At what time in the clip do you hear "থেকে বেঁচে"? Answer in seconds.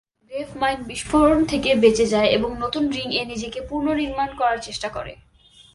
1.45-2.05